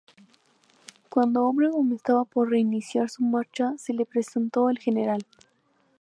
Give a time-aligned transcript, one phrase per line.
[1.09, 5.23] Cuando Obregón estaba por reiniciar su marcha, se le presentó el Gral.